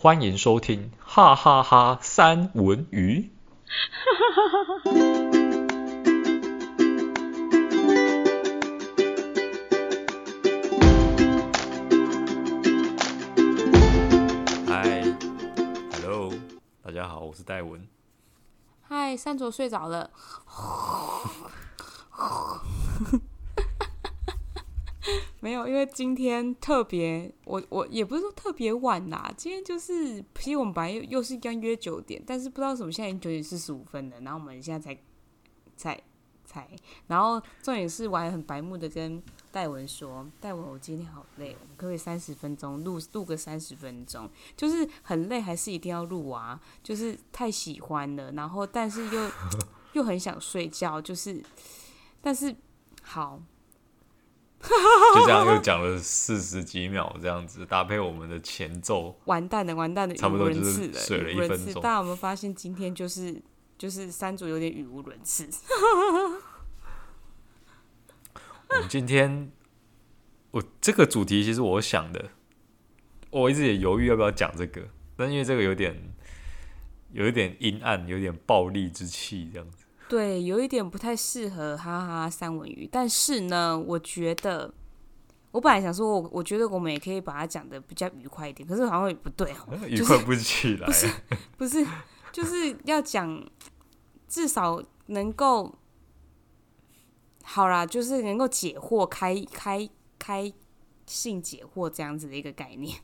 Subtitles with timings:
[0.00, 3.32] 欢迎收听哈哈哈三文鱼。
[14.68, 15.02] 嗨
[16.00, 16.32] ，Hello，
[16.80, 17.84] 大家好，我是戴文。
[18.82, 20.10] 嗨，三卓睡着了。
[25.48, 29.32] 没有，因为今天特别，我我也不是说特别晚啦。
[29.34, 34.20] 今天就是，其实我们本来又又是刚约九点，但是不知道什么，现在已经九点四十五分了。
[34.20, 35.00] 然后我们现在才
[35.74, 35.98] 才
[36.44, 36.68] 才，
[37.06, 44.28] 然后重点是我还很白目的跟戴文说，戴文，我今天好累，我们可不可以三十分钟录录个三十分钟？
[44.54, 46.60] 就是很累，还是一定要录啊？
[46.82, 49.30] 就是太喜欢了，然后但是又
[49.94, 51.42] 又很想睡觉，就是
[52.20, 52.54] 但是
[53.00, 53.40] 好。
[55.14, 61.80] 就这样又讲了四十几秒，这样子搭配我们的前奏，完蛋了，完蛋了，差不多就是水了一分钟。
[61.80, 63.40] 大家有没有发现今天就是
[63.78, 65.48] 就是三组有点语无伦次？
[68.70, 69.50] 我们今天
[70.50, 72.30] 我这个主题其实我想的，
[73.30, 76.12] 我一直也犹豫要不要讲这个，但因为这个有点
[77.12, 79.84] 有一点阴暗，有点暴力之气，这样子。
[80.08, 84.72] 对，有一点不太适合哈哈三文鱼，但是呢，我觉得
[85.50, 91.06] 我本来想说我，我我觉得我们也可以把它讲的比较愉快一点，可是好像也不对哦， 愉快不起来，就是，
[91.56, 91.86] 不是不是，
[92.32, 93.46] 就是要讲
[94.26, 95.74] 至少能够
[97.42, 100.52] 好啦，就是能够解惑，开开开
[101.06, 102.98] 性解惑这样子的一个概念。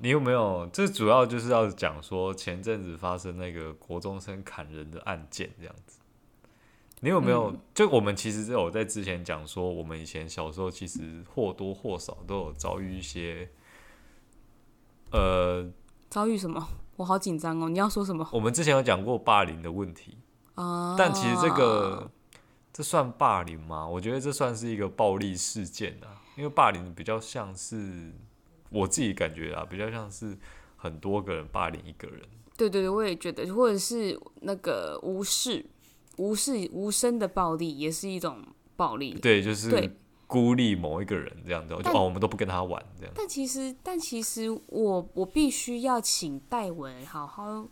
[0.00, 0.68] 你有没有？
[0.72, 5.98] 这主要就是要讲说前阵子发生那个国中生砍人的案件这样子。
[7.00, 7.50] 你有没有？
[7.50, 13.50] 嗯、就我们其实有在之前讲说，我们以前小时候其实或多或少都有遭遇一些，
[15.10, 15.68] 呃，
[16.10, 16.68] 遭遇什么？
[16.96, 17.68] 我好紧张哦！
[17.68, 18.28] 你要说什么？
[18.32, 20.18] 我们之前有讲过霸凌的问题
[20.54, 22.10] 啊，但其实这个
[22.72, 23.86] 这算霸凌吗？
[23.86, 28.12] 我觉得这算是一个暴力事件啊，因为霸凌比较像是。
[28.70, 30.36] 我自己感觉啊，比较像是
[30.76, 32.20] 很多个人霸凌一个人。
[32.56, 35.64] 对对对，我也觉得，或者是那个无视、
[36.16, 38.42] 无视、无声的暴力，也是一种
[38.74, 39.14] 暴力。
[39.14, 39.96] 对，就是
[40.26, 43.14] 孤立某一个人这样子，就哦，我们都不跟他玩这样。
[43.16, 47.68] 但其实，但其实我我必须要请戴文好好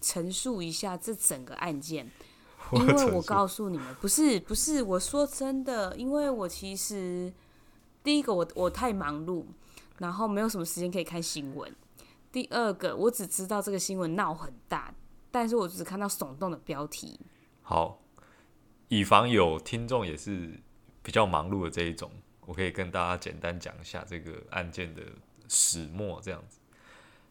[0.00, 2.10] 陈述一下这整个案件，
[2.72, 7.30] 因为我告诉你们，不是不是，我说真的，因为我其实
[8.02, 9.44] 第一个我我太忙碌。
[9.98, 11.74] 然后没有什么时间可以看新闻。
[12.30, 14.94] 第二个，我只知道这个新闻闹很大，
[15.30, 17.20] 但是我只看到耸动的标题。
[17.60, 18.00] 好，
[18.88, 20.58] 以防有听众也是
[21.02, 22.10] 比较忙碌的这一种，
[22.46, 25.02] 我可以跟大家简单讲一下这个案件的
[25.46, 26.58] 始末，这样子。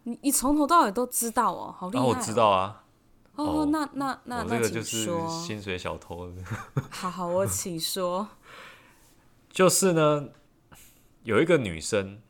[0.03, 2.11] 你你从头到尾都知道哦，好厉害哦！
[2.11, 2.83] 啊，我知道啊。
[3.33, 6.31] 哦，那那那，这个就是薪水小偷。
[6.91, 8.27] 好好，我请说。
[9.49, 10.29] 就是呢，
[11.23, 12.21] 有一个女生。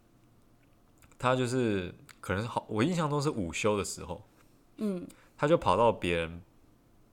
[1.22, 4.28] 他就是可能好，我印象中是午休的时候，
[4.78, 6.42] 嗯，他就跑到别人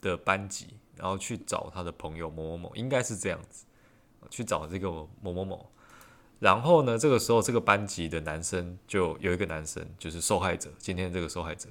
[0.00, 3.66] 的班级，然后去找他的朋友某某某，应该是这样子，
[4.30, 5.70] 去找这个某某某。
[6.41, 11.69] 然后呢，这个时候这个班级的男生就有一个男生，就是受害者，今天这个受害者，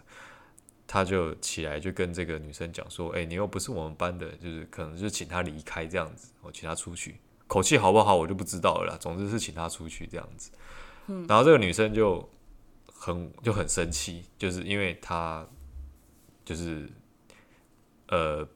[0.85, 7.19] 他就起来就跟这个女生讲说：“哎，你又不是我们班的，就是可能就请他离开这样子，我请他出去。
[7.47, 8.97] 口气好不好，我就不知道了啦。
[8.99, 10.51] 总之是请他出去这样子。”
[11.07, 12.29] 然后这个女生就
[12.91, 15.45] 很就很生气，就是因为她
[16.43, 16.89] 就是
[18.09, 18.47] 呃，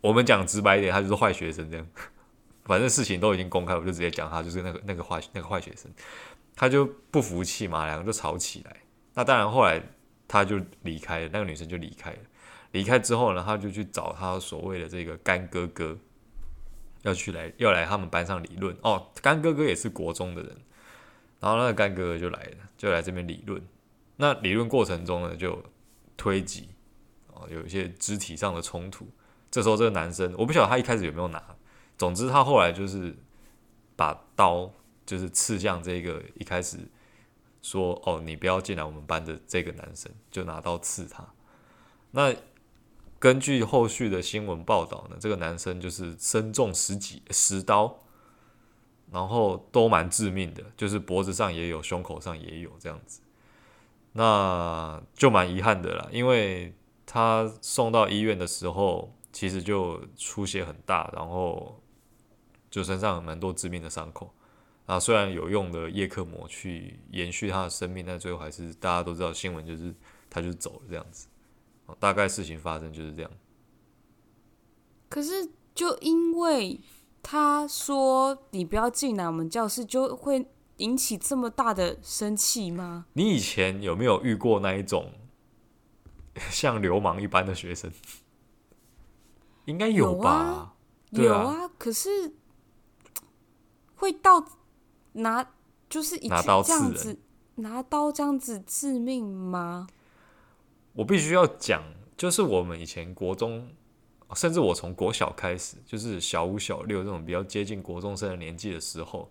[0.00, 1.86] 我们讲直白一点，她就是坏学生这样。
[2.64, 5.90] 反正事情都已经公开，我就直接讲她就是那个那个坏那个坏学生。
[6.54, 8.76] 她就不服气嘛，两个就吵起来。
[9.14, 9.82] 那当然后来
[10.26, 12.18] 她就离开了，那个女生就离开了。
[12.72, 15.96] 离开之后呢，她就去找她所谓的这个干哥哥，
[17.02, 18.76] 要去来要来他们班上理论。
[18.82, 20.56] 哦，干哥哥也是国中的人。
[21.38, 23.62] 然后那个干哥哥就来了，就来这边理论。
[24.16, 25.62] 那理论过程中呢，就
[26.16, 26.70] 推挤，
[27.28, 29.06] 哦，有一些肢体上的冲突。
[29.50, 31.42] 这时候这个男生，我不晓得他一开始有没有拿，
[31.98, 33.14] 总之他后来就是
[33.94, 34.70] 把刀
[35.04, 36.78] 就是刺向这个一开始
[37.60, 41.26] 说哦，你不要进来我们班的这个男生，就拿刀刺他。
[42.12, 42.34] 那
[43.18, 47.98] 根据后续的新闻报道呢，这个男生就是身中十几十刀。
[49.10, 53.20] 然后都蛮致命的，就是脖子上也有，胸口上也有这样子，
[54.12, 56.08] 那就蛮遗憾的啦。
[56.10, 56.74] 因为
[57.04, 61.80] 他送到医院的时候，其实就出血很大，然后
[62.70, 64.32] 就身上有蛮多致命的伤口。
[64.86, 69.92] 啊，虽然有用的叶克膜去延续他的生命，但最后还是大家都知道新闻就是
[70.30, 71.26] 他就走了这样子。
[71.98, 73.30] 大概事情发生就是这样。
[75.08, 76.80] 可是就因为
[77.28, 80.46] 他说你不要进来我们教室，就会
[80.76, 83.06] 引起这么大的生气吗？
[83.14, 85.10] 你以前有没有遇过那一种
[86.50, 87.90] 像流氓一般的学生？
[89.64, 90.74] 应该有吧？
[91.10, 92.32] 有啊，有啊，可是
[93.96, 94.46] 会到。
[95.18, 95.50] 拿
[95.88, 97.18] 就是一拿刀这样子，
[97.54, 99.86] 拿刀这样子致命吗？
[100.92, 101.82] 我必须要讲，
[102.18, 103.70] 就是我们以前国中，
[104.34, 109.30] 甚至我从国小开始，就是小五、小六这种比较接近国中生的年纪的时候，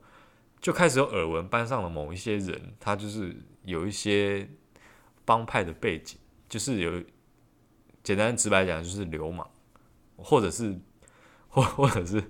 [0.61, 4.49] 就开始有耳闻班上的某一些人，他就是有一些
[5.25, 7.03] 帮派的背景，就是有
[8.03, 9.49] 简单直白讲就是流氓，
[10.15, 10.79] 或者是。
[11.47, 12.21] 或或者是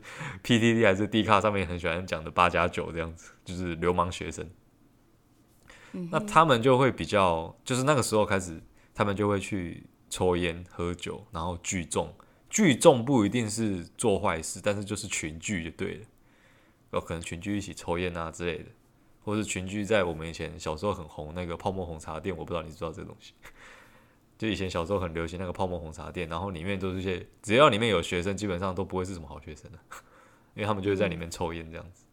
[0.44, 4.48] PTT 还是 D 卡上面很喜欢讲的八加九这样子，就是流氓学生。
[5.94, 8.62] 嗯、那他们就会比较，就是那个时候开始，
[8.94, 12.14] 他们就会去抽烟、喝酒，然后聚众。
[12.56, 16.06] 聚众不一定是做坏事，但是就是群聚就对了。
[16.94, 18.68] 有可能群聚一起抽烟啊之类的，
[19.26, 23.34] 或是群聚在我们以前小时候很红那个泡沫红茶店，我不知道你知道这东西。
[24.40, 29.80] 就以前小时候很流行那个泡沫红茶店，然后里面都是些只要里面有学生，基本上都不会是什么好学生的，
[30.56, 32.06] 因为他们就会在里面抽烟这样子。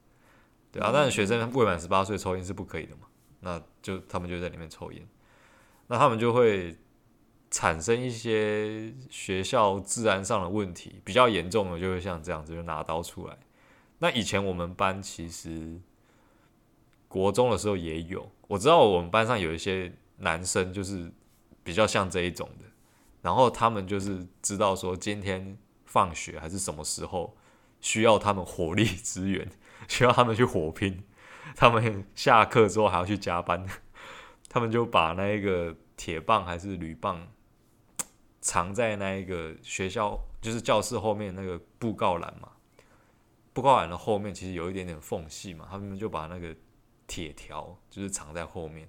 [0.73, 3.07] 对啊，但是学生未满十八岁抽烟是不可以的嘛，
[3.39, 5.07] 那就他们就在里面抽烟，
[5.87, 6.77] 那他们就会
[7.53, 13.39] 产生一些学校治安上的问题，比较严重的就会像这样子，就拿刀出来。
[14.01, 15.81] 那以前我们班其实
[17.07, 21.13] 国中的时候也有，我知道我们班上有一些男生就是。
[21.65, 22.65] 比较像这一种的，
[23.21, 25.57] 然后他们就是知道说今天
[25.87, 27.37] 放学还是什么时候
[27.81, 29.49] 需要他们火力支援，
[29.87, 31.05] 需要他们去火拼，
[31.55, 33.65] 他们下课之后还要去加班，
[34.49, 37.29] 他们就把那个铁棒还是铝棒
[38.43, 42.51] 藏在那一个学校，就是教室后面那个布告栏嘛，
[43.55, 46.55] 布告栏的后面其实有一点点缝隙嘛，他们就把那个
[47.07, 48.87] 铁条就是藏在后面。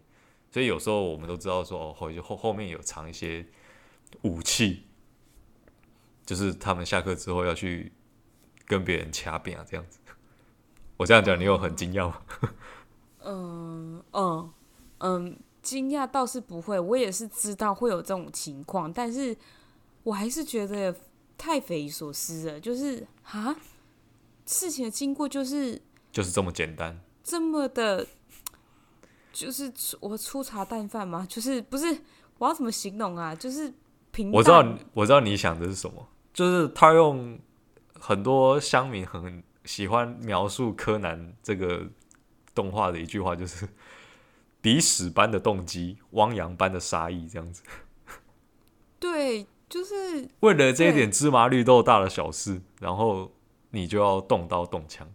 [0.51, 3.45] 所以有时候我们都知道说，哦，后后后面有藏一些
[4.23, 4.83] 武器，
[6.25, 7.91] 就是他们下课之后要去
[8.65, 9.99] 跟别人掐扁啊，这样子。
[10.97, 12.21] 我这样讲，你有很惊讶吗？
[13.25, 14.53] 嗯嗯
[14.99, 19.36] 嗯，惊讶倒是不会，我也是知道会有这种情况，但是
[20.04, 20.95] 我还是觉得
[21.36, 22.60] 太匪夷所思了。
[22.60, 23.56] 就是啊，
[24.45, 25.81] 事情的经过就是
[26.12, 28.06] 就是这么简单，这么的。
[29.31, 31.25] 就是我粗茶淡饭吗？
[31.27, 31.86] 就是不是
[32.38, 33.33] 我要怎么形容啊？
[33.33, 33.74] 就是
[34.12, 34.38] 平淡。
[34.38, 34.63] 我知道，
[34.94, 36.07] 我知道你想的是什么。
[36.31, 37.39] 就是他用
[38.00, 41.83] 很多乡民很喜欢描述柯南这个
[42.54, 43.68] 动画的一句话，就是
[44.63, 47.62] “鼻屎般的动机，汪洋般的杀意”这样子。
[49.00, 53.31] 对，就是 为了这一点芝麻绿豆大的小事，然后
[53.69, 55.07] 你就要动刀动枪。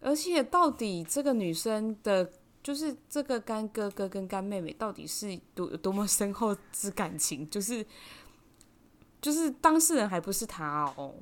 [0.00, 2.30] 而且，到底这个女生的。
[2.62, 7.50] 就是这个干哥哥跟干妹妹到底是多多么深厚之感情？
[7.50, 7.84] 就是
[9.20, 11.12] 就是当事人还不是他哦。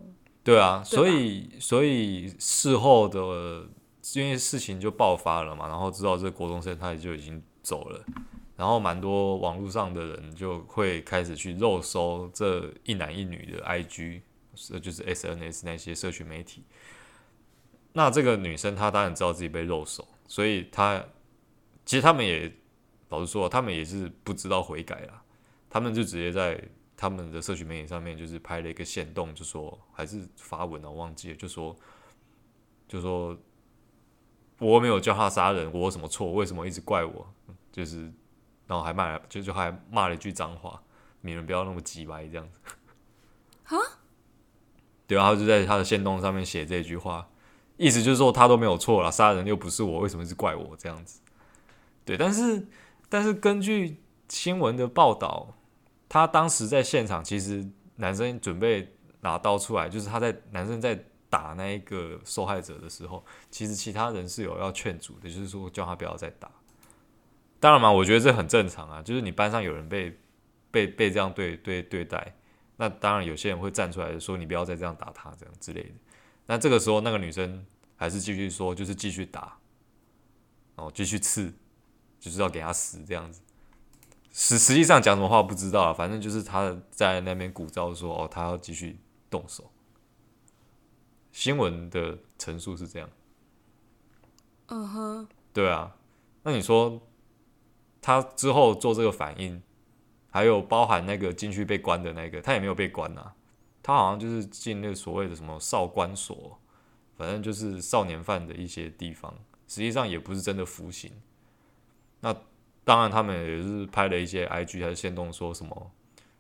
[0.44, 0.96] 对啊，对？
[0.98, 3.66] 所以所以事后的
[4.14, 8.04] 因为事情就爆发了嘛，然后知道这个国中生他也就已经走了，
[8.56, 14.22] 然后蛮多网络上的人就会开始去肉搜这一男一女的 IG，
[14.80, 16.64] 就是 SNS 那些社群媒体。
[17.92, 21.04] 那这个女生她当然知道自己被肉搜，所以她。
[21.86, 22.52] 其实他们也
[23.08, 25.20] 老实说，他们也是不知道悔改啦。
[25.68, 26.62] 他们就直接在
[26.96, 31.74] 他们的社群媒体上面，就是拍了一个限动，就说还是发文了，忘记了，就说
[32.86, 33.36] 就说
[34.60, 36.32] 我没有叫他杀人，我有什么错？
[36.32, 37.26] 为什么一直怪我？
[37.72, 38.02] 就是
[38.66, 40.80] 然后还骂，就就还骂了一句脏话，
[41.22, 42.60] 你们不要那么急歪这样子。
[43.64, 43.76] 啊？
[45.06, 47.28] 对然后就在他的线动上面写这句话，
[47.76, 51.20] 意思就是说他都没有错了，杀人又不是我，为什么一直怪我这样子？
[52.04, 52.68] 对，但是
[53.08, 55.54] 但是根据新闻的报道，
[56.08, 66.50] 他当时在现场，其实男生准备拿刀出来，就是他在男生在打那一个受害者的时候，其实其他人是有要劝阻的，就是说叫他不要再打。
[67.58, 70.18] 当然嘛，我觉得这很正常啊，就是你班上有人被
[70.70, 72.34] 被被这样对对对待，
[72.76, 75.94] 那当然有些人会站出来说你不要再这样打他这样之类的。
[76.46, 77.64] 那这个时候那个女生
[77.96, 79.56] 还是继续说，就是继续打，
[80.76, 81.54] 然后继续刺。
[82.20, 83.40] 就是要给他死这样子，
[84.30, 89.69] 实实际上讲什么话不知道啊，反正就是他在那边鼓噪说哦，他要继续动手。
[91.32, 93.08] 新闻的陈述是这样，
[94.66, 95.96] 嗯哼，对啊，
[96.42, 97.00] 那你说
[98.00, 99.62] 他之后做这个反应，
[100.30, 103.34] 还有包含那个进去被关的那个，他也没有被关啊，
[103.82, 106.58] 他好像就是进那个所谓的什么少管所，
[107.16, 109.32] 反正就是少年犯的一些地方，
[109.68, 111.12] 实际上也不是真的服刑。
[112.20, 112.34] 那
[112.84, 115.90] 当然，他们也是拍了一些 IG 还是线动，说什么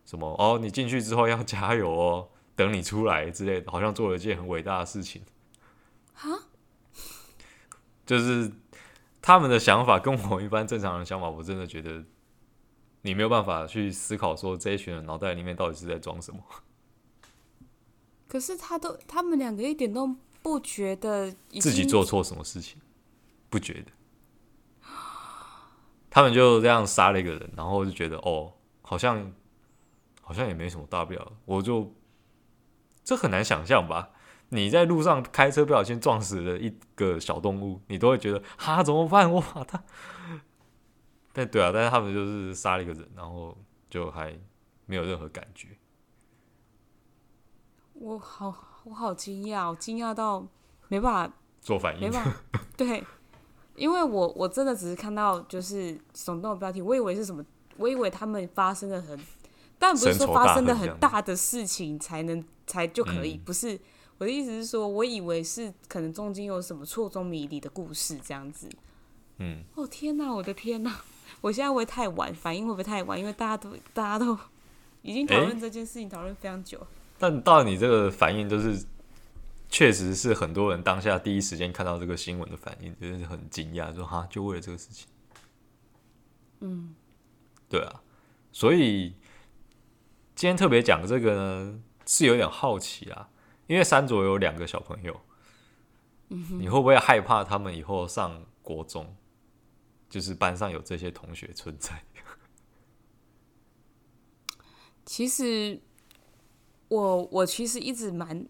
[0.04, 2.28] 什么哦，你进去之后要加油哦，
[2.60, 5.22] 等你出来之类的，好像做了一件很伟大的事情。
[6.12, 6.28] 哈？
[8.04, 8.52] 就是
[9.22, 12.04] 他们的想法跟我一般正常人的想法，我真的觉得
[13.00, 16.38] 你没有办法去思考说这一群人脑袋里面到底是在装什么。
[18.28, 22.78] 可是他都，他们两个一点都不觉得自己做错什么事情，
[23.48, 23.90] 不觉得。
[26.10, 28.52] 他们就这样杀了一个人，然后就觉得哦，
[28.82, 29.32] 好像
[30.20, 31.32] 好像也没什么大不了。
[31.46, 31.90] 我就
[33.10, 34.10] 这很难想象吧。
[34.50, 39.26] 你在路上开车不小心撞死了一个小动物，你都会觉得哈，怎么办？
[39.34, 39.82] 我把他，
[41.32, 44.38] 但对啊，但是他们就是杀了一个人，然后就还
[44.86, 45.70] 没有任何感觉。
[47.94, 50.46] 我好，我好惊讶，我惊讶到
[50.86, 52.32] 没办法做反应，没办法。
[52.76, 53.04] 对，
[53.74, 57.44] 因为我我真的只是看到就是耸动的标题，我以为是什么，
[57.76, 59.18] 我以为他们发生了很，
[59.80, 63.80] 但不是说发生的很大的事情才能才就可以，嗯、不是。
[64.18, 68.68] 我的意思是说，我以为是可能中间有什么错综迷离的故事这样子。
[69.38, 69.64] 嗯。
[69.74, 70.30] 哦天哪！
[70.30, 71.00] 我的天哪！
[71.40, 72.34] 我现在会不会太晚？
[72.34, 73.18] 反应会不会太晚？
[73.18, 74.38] 因为大家都大家都
[75.00, 76.86] 已经讨论这件事情讨论、欸、非常久。
[77.18, 78.84] 但到你这个反应，就是
[79.70, 85.08] 确实是很多人当下第一时间看到这个新闻的反应，就是很惊讶，说哈，就为了这个事情。
[86.60, 86.94] 嗯。
[87.70, 88.02] 对啊，
[88.52, 89.14] 所以
[90.40, 93.28] 今天特别讲这个呢，是有点好奇啊。
[93.66, 95.20] 因为三卓有两个小朋友，
[96.28, 99.14] 你会不会害怕他们以后上国中，
[100.08, 102.02] 就是班上有这些同学存在？
[105.04, 105.78] 其实，
[106.88, 108.48] 我我其实一直蛮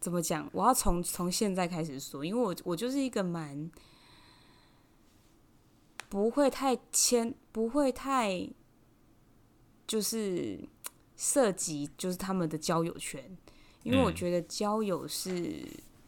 [0.00, 0.48] 怎么讲？
[0.54, 3.70] 我要从从现在开始说，因为我我就是一个蛮
[6.08, 8.48] 不会太牵，不会太
[9.86, 10.66] 就是
[11.22, 13.22] 涉及，就是他们的交友圈。
[13.82, 15.66] 因为我觉得交友是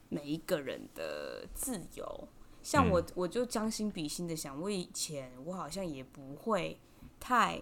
[0.09, 2.29] 每一个人的自由，嗯、
[2.63, 6.79] 像我，我就将心比心的想，我以前我好像也不会
[7.21, 7.61] 太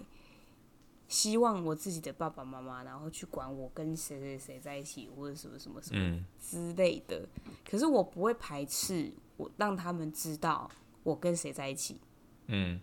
[1.08, 7.28] 希望我自己的爸爸妈妈，然后去管我跟谁谁谁在一起，或者什么什么什么之类的。
[7.46, 10.70] 嗯、可是我不会排斥我让他们知道
[11.02, 11.98] 我跟谁在一起。
[12.46, 12.80] 嗯，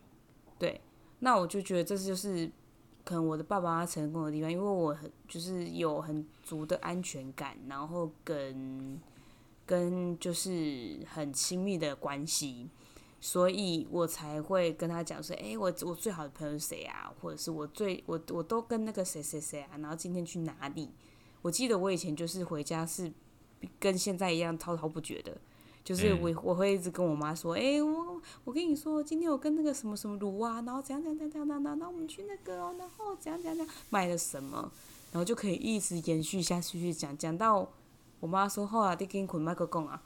[0.59, 0.81] 对，
[1.19, 2.51] 那我就觉得这就是。
[3.07, 8.99] 可能我的爸爸他成功的地方，因为我很就是有很足的安全感，然后跟
[9.65, 12.67] 跟就是很亲密的关系，
[13.21, 17.09] 所以我才会跟他讲说，哎、我我最好的朋友是谁啊？
[17.21, 19.77] 或者是我最我我都跟那个谁谁谁啊？
[19.77, 20.89] 然后今天去哪里？
[21.41, 23.09] 我记得我以前就是回家是
[23.79, 25.37] 跟现在一样滔滔不绝的。
[25.87, 34.69] 就是我我会一直跟我妈说，哎、欸，我我跟你说，今天我跟那个什么什么卢啊，然后怎样怎样怎样怎样，然后我们去那个哦，然后怎样怎样怎样买了什么，
[35.13, 37.71] 然后就可以一直延续下去去讲，讲到
[38.19, 40.03] 我妈说后来得给你捆麦克风啊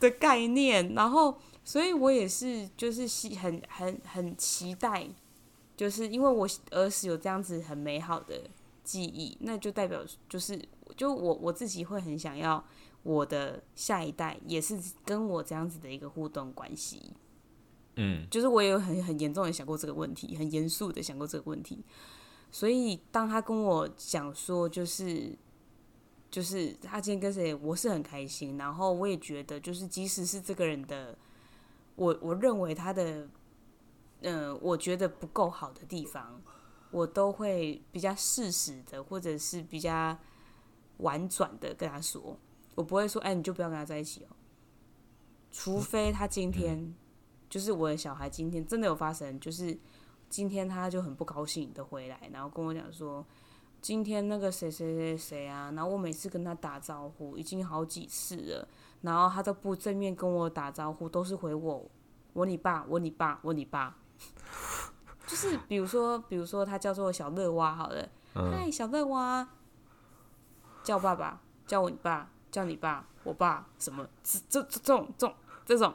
[0.00, 5.06] 的概念，然后所以我也是就是希很很很期待，
[5.76, 8.48] 就是因为我儿时有这样子很美好的
[8.82, 10.58] 记忆，那就代表就是
[10.96, 12.64] 就我我自己会很想要。
[13.04, 17.12] 我的下一代也是跟我这样子的一个互动关系，
[17.96, 21.84] 嗯，就是我也有很很严重的想过这个问题，很严肃的想过这个问题，
[22.50, 25.36] 所以当他跟我讲说，就是
[26.30, 31.16] 就是他今天跟谁，我是很开心，然后我也觉得，就是即使是这个人的，
[31.96, 33.28] 我我认为他的，
[34.22, 36.40] 嗯、呃，我觉得不够好的地方，
[36.90, 40.16] 我都会比较适时的，或者是比较
[40.96, 42.38] 婉转的跟他说。
[42.74, 44.28] 我不会说，哎，你就不要跟他在一起哦。
[45.50, 46.94] 除非他今天，
[47.48, 49.78] 就是我的小孩，今天真的有发生，就是
[50.28, 53.24] 今天他就很不高兴的回来，然后跟我讲说，
[53.80, 58.68] 今天那个谁谁谁谁啊，然后我每次跟他打招呼已经好几次了，
[59.02, 61.88] 然后他都不正面跟我打招呼，都是回我，
[62.32, 63.96] 我你爸，我你爸，我你爸，
[65.24, 69.48] 就是比如说，比如说他叫做小乐蛙，好了，嗨，小乐蛙，
[70.82, 72.32] 叫爸爸，叫我你爸。
[72.54, 74.08] 叫你爸，我爸什么？
[74.22, 75.34] 这这这种这种
[75.66, 75.92] 这种，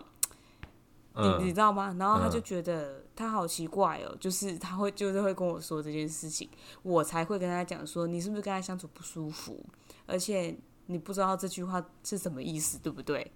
[1.16, 1.96] 你你知道吗？
[1.98, 6.50] 然后他就觉得他好奇怪哦，就是他会就是会跟我说这件事情，
[6.84, 9.66] 我才会跟他讲说，你是不是跟他相处不舒服？
[10.06, 10.54] 而且
[10.88, 13.32] 你不知道这句话是什么意思，对不对？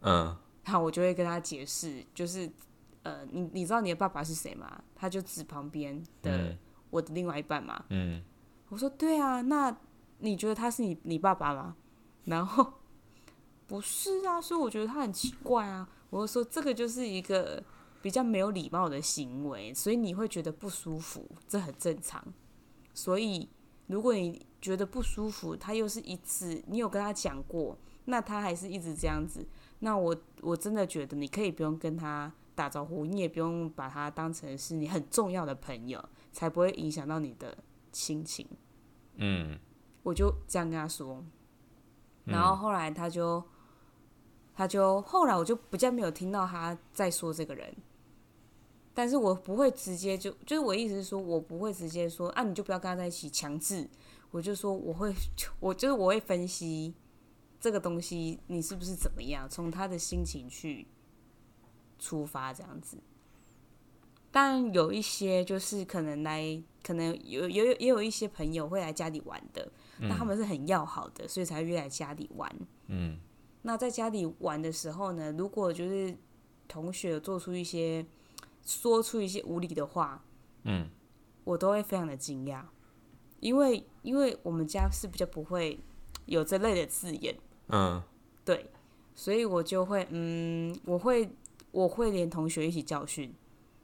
[0.00, 2.50] 嗯，然后我就会跟他解释，就是
[3.04, 4.82] 呃，你你知道你的爸爸是谁吗？
[4.96, 6.56] 他就指旁边的
[6.90, 7.84] 我的另外一半嘛。
[7.90, 8.20] 嗯，
[8.70, 9.76] 我说对啊，那
[10.18, 11.76] 你觉得他是你你爸爸吗？
[12.24, 12.74] 然后
[13.66, 15.88] 不是啊，所以我觉得他很奇怪啊。
[16.10, 17.62] 我就说这个就是一个
[18.02, 22.22] 比较没有礼貌的行为，所以你会觉得不舒服，这很正常。
[22.92, 23.48] 所以
[23.86, 29.46] 如果你觉得不舒服，他又是一次，你有跟他讲过，那他还是一直这样子，
[29.78, 37.56] 那我我真的觉得你可以不用跟他打招呼，你也不用把他当成是你很重要的朋友，才不会影响到你的
[37.92, 38.44] 心情。
[39.14, 39.58] 嗯，
[40.02, 41.24] 我就这样跟他说，
[42.30, 43.42] 然后后来他就。
[44.52, 47.74] 他就后来我就比较没有听到他在说这个人，
[48.92, 53.88] 但是我不会直接就就是我意思是说，我不会直接说啊，你就不要跟他在一起强制。
[54.30, 55.14] 我就说我会，
[55.60, 56.92] 我就是我会分析
[57.58, 60.86] 这个东西，你是不是怎么样，从他的心情去
[61.98, 62.98] 出发这样子。
[64.30, 72.54] 但有一些就是可能来，可能有有也有一些朋友会来家里玩的，那他们是很要好的，所以才约来家里玩。
[72.86, 73.18] 嗯。
[73.62, 76.16] 那在家里玩的时候呢，如果就是
[76.66, 78.06] 同学做出一些
[78.64, 80.24] 说出一些无理的话，
[80.62, 80.88] 嗯，
[81.44, 82.62] 我都会非常的惊讶，
[83.40, 85.78] 因为因为我们家是比较不会
[86.24, 87.36] 有这类的字眼，
[87.68, 88.02] 嗯，
[88.46, 88.70] 对，
[89.14, 91.28] 所以我就会嗯，我会
[91.70, 93.30] 我会连同学一起教训，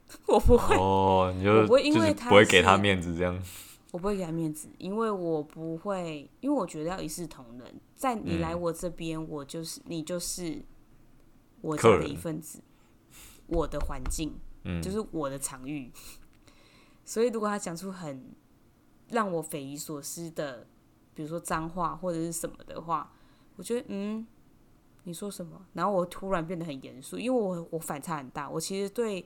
[0.26, 3.40] 我不会哦，你就我不会因为他不会给他面子这样。
[3.92, 7.80] 我不会给他面子，因为我不会，因为我觉得要一视同仁。
[7.94, 10.62] 在你来我这边，嗯、我就是你就是
[11.62, 12.60] 我家的一份子，
[13.46, 14.34] 我的环境，
[14.64, 15.90] 嗯、就是我的场域。
[17.06, 18.34] 所以，如果他讲出很
[19.08, 20.66] 让我匪夷所思的，
[21.14, 23.10] 比如说脏话或者是什么的话，
[23.56, 24.26] 我觉得嗯，
[25.04, 25.64] 你说什么？
[25.72, 28.50] 然后我突然变得很严肃，因为我我反差很大。
[28.50, 29.24] 我其实对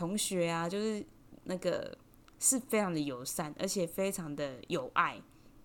[0.00, 1.04] 同学啊，就是
[1.44, 1.96] 那个。
[2.42, 5.20] 是非常的友善，而且非常的有爱，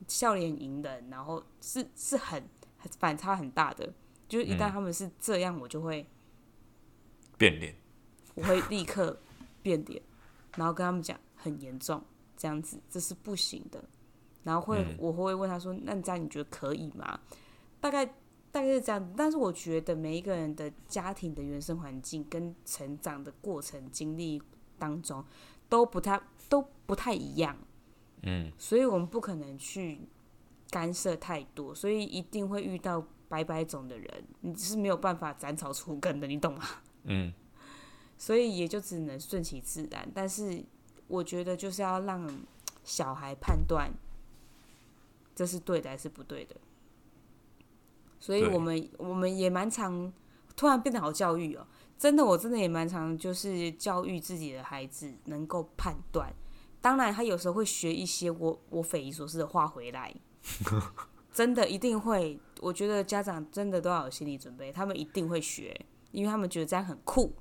[0.10, 2.44] 笑脸迎人，然后是是很
[3.00, 3.94] 反差很大的。
[4.28, 6.06] 就是一旦他们是这样，我就会
[7.38, 7.74] 变脸，
[8.34, 9.18] 我会立刻
[9.62, 10.04] 变脸，
[10.58, 12.04] 然后跟他们讲很严重，
[12.36, 13.82] 这样子这是不行的。
[14.44, 17.18] 然后会我会问他说：“那你这样你觉得可以吗？”
[17.80, 18.06] 大概
[18.56, 19.14] 大概是这样。
[19.18, 24.42] 但是我觉得每一个人的家庭的原生环境跟成长的过程经历
[24.80, 25.24] 当中
[25.68, 26.22] 都不太。
[26.48, 27.58] 都不太一样，
[28.22, 30.00] 嗯，所以我们不可能去
[30.70, 36.64] 干涉太多，所以一定会遇到百百种的人，你是没有办法斩草除根的，你懂吗？
[37.06, 37.34] 嗯，
[38.16, 40.08] 所以也就只能顺其自然。
[40.14, 40.64] 但是
[41.08, 42.30] 我觉得就是要让
[42.84, 43.92] 小孩判断
[45.34, 46.56] 这是对的还是不对的，
[48.26, 50.12] 所以我们我们也蛮常
[50.56, 51.68] 突然变得好教育哦。
[51.96, 56.34] 真的，我真的也蛮常，就是教育自己的孩子能够判断。
[56.82, 60.12] 当然，他有时候会学一些我我匪夷所思的话回来，
[61.32, 62.40] 真的一定会。
[62.62, 65.80] 我觉得家长真的都要有心理准备，他们一定会学，
[66.12, 67.32] 因为他们觉得这样很酷。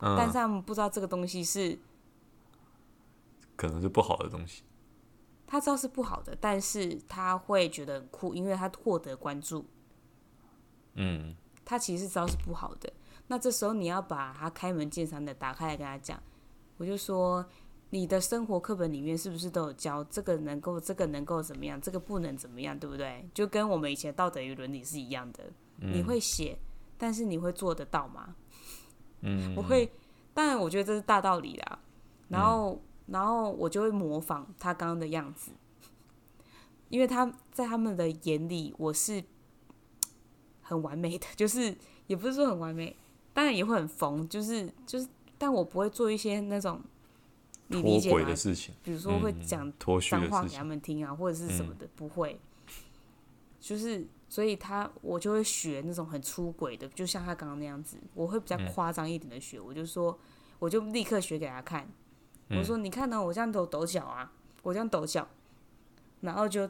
[0.00, 1.78] 嗯，但是他们不知道这个东西是
[3.56, 4.62] 可能是不好的东西。
[5.46, 9.66] 他知道是不好的，但是他会觉得很酷，因为他获得关注。
[10.94, 12.92] 嗯，他其实知道是不好的。
[13.28, 16.20] 那这时候你要把他开门见山的打开来跟他讲，
[16.78, 17.44] 我就说
[17.90, 23.28] 你的生活课本里面是不是都有教这个能够这个能够怎么样，这个不能怎么样，对不对？
[23.32, 25.44] 就跟我们以前道德与伦理是一样的。
[25.78, 26.58] 嗯、你会写，
[26.98, 28.34] 但是你会做得到吗？
[29.20, 29.90] 嗯，我会。
[30.32, 31.78] 当然，我觉得这是大道理啦。
[32.28, 35.50] 然后，嗯、然后我就会模仿他刚刚的样子，
[36.88, 39.22] 因为他在他们的眼里我是
[40.70, 42.96] 很完美的， 就是也不是说很完美。
[43.32, 46.80] 当然也会很疯，就是就是，但我不会做一些那种
[47.66, 52.38] 你理解的事情，比如说会讲脏话给他们听啊，或者是什么的，不会。
[53.60, 60.18] 就是，所以他我就会学那种很出轨的，就像他刚刚那样子，我会比较夸张一点的学，我就说，
[60.58, 61.88] 我就立刻学给他看，
[62.48, 65.28] 我说你看呢，我这样抖抖脚啊，我这样抖脚，
[66.22, 66.68] 然后就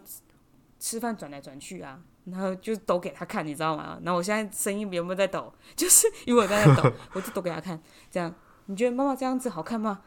[0.78, 2.02] 吃饭转来转去啊。
[2.30, 3.98] 然后就抖给他看，你知道吗？
[4.02, 5.52] 然后我现在声音有没有在抖？
[5.74, 7.80] 就是因为我在抖， 我就抖给他看。
[8.10, 8.34] 这样，
[8.66, 10.02] 你觉得妈妈这样子好看吗？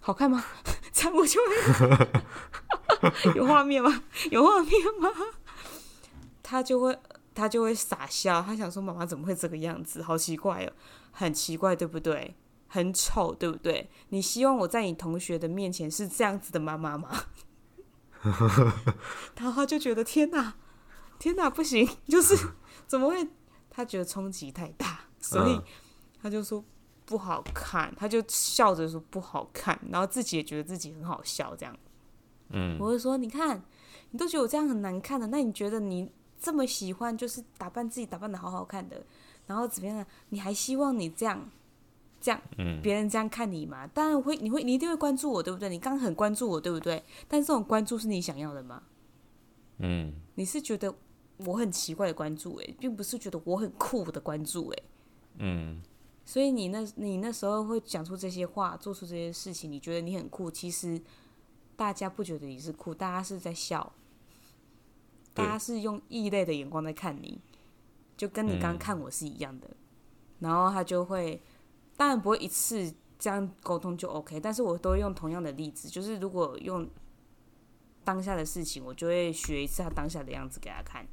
[0.00, 0.44] 好看吗？
[0.92, 4.02] 这样我就会 有画面吗？
[4.30, 5.10] 有画面吗？
[6.42, 6.98] 他就会
[7.34, 10.02] 他就会傻笑，他想说妈妈怎么会这个样子？
[10.02, 10.72] 好奇怪哦，
[11.12, 12.36] 很奇怪，对不对？
[12.72, 13.90] 很丑，对不对？
[14.10, 17.08] 你希望我在你同学的面前是这样子的妈妈吗？
[19.36, 20.54] 然后他就觉得天哪！
[21.20, 21.88] 天哪，不行！
[22.08, 22.34] 就是
[22.88, 23.28] 怎么会？
[23.68, 25.60] 他觉得冲击太大，所以
[26.20, 26.62] 他就说
[27.04, 31.76] 不好看，他就笑着说不好看，然后自己也觉得自己很好笑，这样。
[32.48, 33.62] 嗯，我就说，你看，
[34.10, 39.04] 你都觉得我这样很难看的，那你觉得你这么喜欢，就是打扮自己打扮的好好看的，
[39.46, 40.06] 然后怎么样呢？
[40.30, 41.48] 你还希望你这样？
[42.20, 42.42] 这样，
[42.82, 43.86] 别人这样看你嘛？
[43.86, 45.68] 当然会，你会，你一定会关注我，对不对？
[45.68, 47.02] 你刚刚很关注我，对不对？
[47.28, 48.82] 但这种关注是你想要的吗？
[49.78, 50.94] 嗯，你是觉得
[51.46, 54.82] 我很奇怪的关注，诶，并不是觉得我很酷的关注，诶。
[55.38, 55.80] 嗯，
[56.24, 61.00] 所以你那，你那时候会讲出这些话，做出这些事情，你觉得你很酷，其实
[61.76, 63.92] 大家不觉得你是酷，大家是在笑，
[65.34, 67.40] 大家是用异类的眼光在看你，
[68.16, 69.76] 就跟你刚刚看我是一样的，嗯、
[70.40, 71.42] 然后他就会。
[71.96, 76.88] 当然不会一次这样沟通就 OK，但是我都用同样的例子，就是如果用
[78.02, 81.06] 当下的事情，我就会学一次他当下的样子给他看，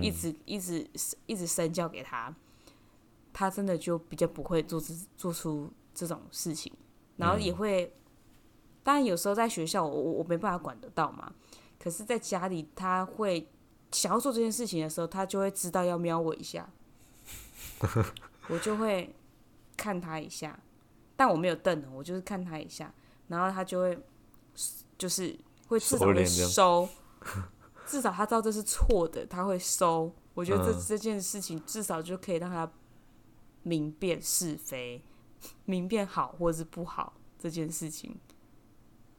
[0.00, 0.88] 一直一直
[1.26, 2.34] 一直身教给他，
[3.32, 6.72] 他真的就比较不会做这做出这种事情，
[7.16, 7.94] 然后也会，
[8.82, 11.32] 当然有时候在学校我我我没办法管得到嘛，
[11.78, 13.48] 可是在家里他会
[13.90, 16.70] 想要做这件事情的时候，他就会知道要瞄我一下，
[18.48, 19.14] 我就会。
[19.74, 20.56] 看他一下，
[21.16, 22.92] 但我没有瞪，我就是看他一下，
[23.26, 23.98] 然后他就会，
[24.96, 26.88] 就是会自动的收，
[27.86, 30.12] 至少他知道这是错的，他会收。
[30.34, 32.70] 我觉得这、嗯、这件事情至少就可以让他
[33.62, 35.02] 明辨是非，
[35.66, 38.16] 明辨好或是不好这件事情。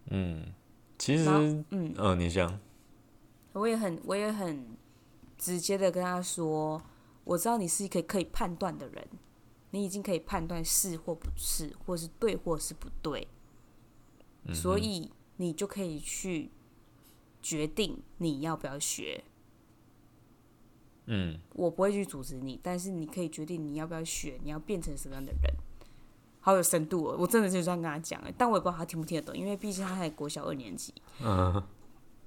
[0.08, 0.54] 嗯，
[0.98, 1.26] 其实，
[1.70, 2.60] 嗯，呃，你想，
[3.54, 4.76] 我也很，我也很
[5.38, 6.82] 直接的跟他说，
[7.24, 9.08] 我知道你是一个可以判断的人。
[9.76, 13.28] 你已经可以判断是或不是，或是对或是不对，
[14.44, 16.52] 嗯、所以你就可以去
[17.44, 19.24] 决定你要不要学。
[21.06, 25.54] 嗯，我不会去阻止你，但是你可以决定你要不要学，你要变成什么样的人。
[26.40, 30.94] 好有深度哦，我真的就这样跟他讲，但我也不知道他听不听得懂，因为毕竟他还国小二年级。
[31.22, 31.62] 嗯，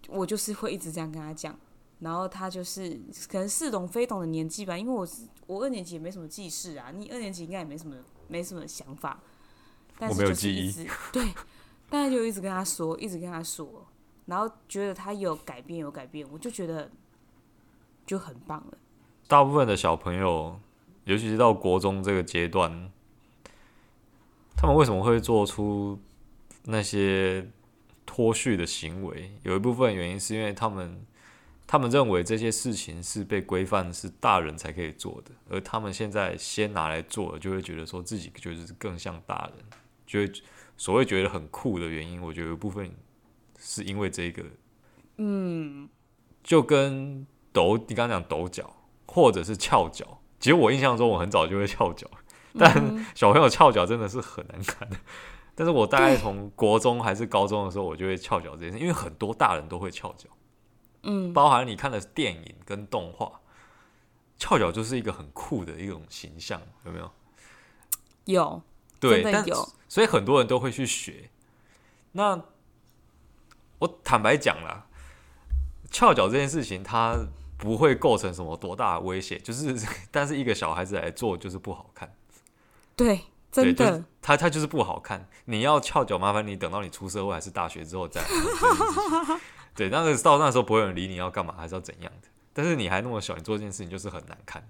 [0.09, 1.59] 我就是会一直这样跟他讲。
[2.01, 7.97] 然后他就是可能似懂非懂的年纪吧，因为我是我二年级也没什么记事啊，你二年级应该也没什么
[8.29, 9.19] 没什么想法，
[9.99, 11.33] 但是就是一直对，
[11.89, 13.86] 但是就一直跟他说，一直跟他说，
[14.27, 16.91] 然后觉得他有改变有改变，我就觉得
[18.07, 18.79] 就很棒了。
[19.27, 20.61] 大部分的小朋友，
[21.05, 22.91] 尤其是到国中这个阶段，
[24.57, 25.99] 他们为什么会做出
[26.65, 27.49] 那些
[28.05, 29.33] 脱序的行为？
[29.43, 31.05] 有一部分原因是因为他们。
[31.69, 39.65] 他们认为这些事情是被规范，是大人才可以做的，而他们现在先拿来做，就会觉得说自己就是更像大人，
[40.07, 40.33] 就会
[40.77, 42.89] 所谓觉得很酷的原因，我觉得有部分
[43.59, 44.45] 是因为这个，
[45.17, 45.89] 嗯，
[46.43, 48.75] 就跟抖，你刚刚讲抖脚
[49.07, 52.07] 或者是翘脚，其实我印象中我很早就会翘脚，
[52.59, 54.97] 但小朋友翘脚真的是很难看的，
[55.55, 60.29] 但是我大概从国中还是高中的时候，我就会翘脚这件事，因为很多大人都会翘脚。
[61.09, 63.41] 嗯，包含你看的电影跟动画，
[64.39, 67.11] 翘脚就是一个很酷的一种形象，有没有？
[68.25, 68.63] 有，
[68.99, 69.23] 对。
[69.23, 69.45] 但
[69.89, 71.31] 所以很多人都会去学。
[72.11, 72.43] 那
[73.79, 74.87] 我坦白讲啦，
[75.91, 77.17] 翘脚这件事情，它
[77.59, 79.75] 不会构成什么多大的威胁，就是，
[80.11, 82.15] 但是一个小孩子来做就是不好看。
[82.95, 85.29] 对，真的，就是、他他就是不好看。
[85.47, 88.23] 你要翘脚，麻烦你等到你出社会还是大学之后再。
[89.75, 92.29] 对，那个到那时候不会有人理你要干嘛，还是要怎样的？
[92.55, 94.67] 但是你还那么小，你做这件事情就是很难看。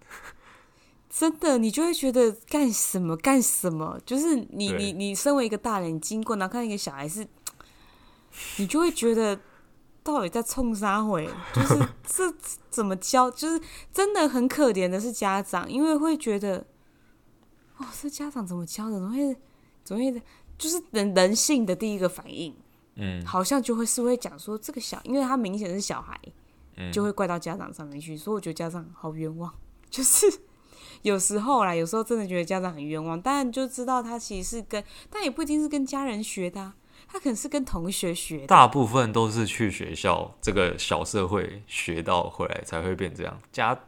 [1.09, 4.01] 真的，你就会觉得干什么干什么？
[4.05, 7.27] 就是你你你身为一个大人，你经过然后看一个小孩是，
[8.59, 9.39] 你就会觉得
[10.03, 11.29] 到底在冲啥回？
[11.53, 12.35] 就是 这
[12.71, 13.31] 怎么教？
[13.31, 13.61] 就是
[13.93, 16.67] 真的很可怜的是家长，因为会觉得
[17.79, 18.95] 哦，这家长怎么教的？
[18.95, 19.37] 怎么会
[19.85, 20.23] 怎么会？
[20.59, 22.55] 就是人人性的第一个反应。
[22.99, 26.19] 嗯，好像就会是会讲说这个小，因为他明显是小孩，
[26.77, 29.53] 嗯，就会怪到家长上面去，所以我觉得家长好冤枉。
[29.91, 30.27] 就是
[31.03, 36.75] 有时候啦，有时候真的觉得家长很冤枉，但就知道他其实是跟，但也不一定是跟家人学的，啊，
[37.09, 38.47] 他可能是跟同学学的。
[38.47, 43.79] 大部分都是去学校这个小社会学到回来才会变这样，家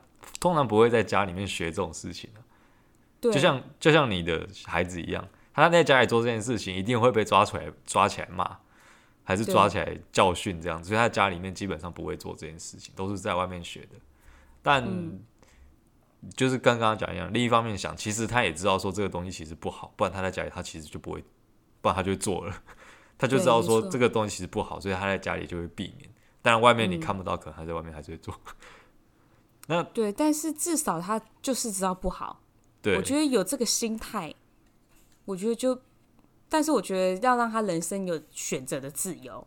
[0.41, 2.41] 通常不会在家里面学这种事情的。
[3.21, 8.59] 对，就像就像你的孩子一样，他在家里做这件事情，一定会被抓出来抓起来骂。
[9.25, 13.89] 还是抓起来教训这样子，所以他在家里面基本上不会做这件事情，都是在外面学的。
[14.63, 14.83] 但
[16.35, 21.23] 就是跟刚刚讲一样，另一方面想，其实他也知道说这个东西其实不好，不然他在家里他其实就不会，
[21.83, 22.55] 不然他就做了。
[23.19, 26.09] 他就知道说这个东西其实不好，所以他在家里就会避免。
[26.41, 28.35] 当然外面你看不到，可能他在外面还是会做。
[29.67, 32.41] 那对，但是至少他就是知道不好。
[32.81, 34.35] 对，我觉得有这个心态，
[35.25, 35.81] 我觉得就，
[36.49, 39.47] 但是我觉得要让他人生有选择的自由。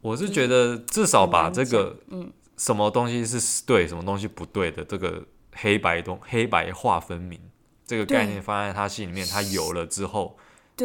[0.00, 7.38] 我是觉得至少把这个，嗯，什么东西是对，什么东西不对的这个黑白东黑白划分明
[7.84, 10.38] 这个概念放在他心里面，他有了之后，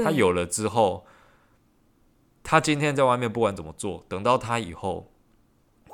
[0.04, 1.06] 他有了之后，
[2.44, 5.12] 他今天在外面不管怎么做，等到他以后，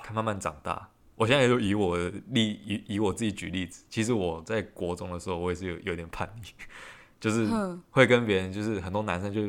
[0.03, 0.89] 他慢慢长大。
[1.15, 6.47] 我现在就以我的例以以我自己举例子，其实我在国中的时候，我也是有有点叛逆，
[7.19, 7.47] 就是
[7.91, 9.47] 会跟别人，就是很多男生就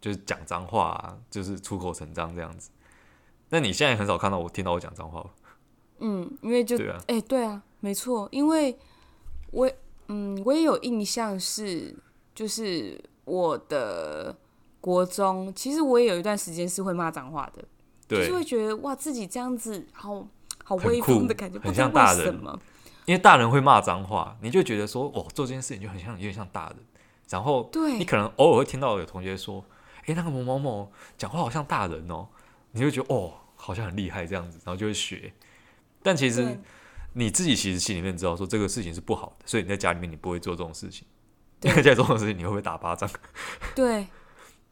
[0.00, 2.70] 就是讲脏话啊，就是出口成章这样子。
[3.50, 5.30] 那你现在很少看到我听到我讲脏话了。
[6.00, 8.76] 嗯，因为就对啊，哎、欸，对啊，没错，因为
[9.52, 9.70] 我
[10.08, 11.94] 嗯，我也有印象是，
[12.34, 14.36] 就是我的
[14.82, 17.64] 国中，其实我也有一段时间是会骂脏话的，
[18.06, 20.28] 对，就是会觉得哇，自己这样子好
[20.62, 22.38] 好威风的感觉，很像大人。
[23.06, 26.76] 因为大人会骂脏话，你就觉得说，哦，做这件事情就很像，有点像大人。
[27.30, 29.64] 然后，对，你可能偶尔会听到有同学说，
[30.04, 32.28] 哎，那个某某某讲话好像大人哦，
[32.72, 33.34] 你就觉得哦。
[33.54, 35.32] 好像很厉害这样子，然后就会学。
[36.02, 36.58] 但其实
[37.12, 41.06] 你自己其实心里面知道说这个事情是不好的，所以你在家里面你不会做这种事情。
[41.60, 43.08] 因为 在做这种事情，你会不会打巴掌？
[43.76, 44.08] 对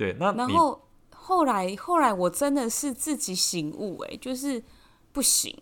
[0.00, 0.16] 对。
[0.18, 4.62] 那然后后来后来我真的是自己醒悟，哎，就是
[5.12, 5.54] 不行。